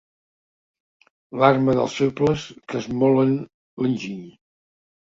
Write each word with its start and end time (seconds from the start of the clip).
L'arma 1.43 1.77
dels 1.81 1.99
febles 2.01 2.49
que 2.67 2.79
esmolen 2.83 3.39
l'enginy. 3.41 4.29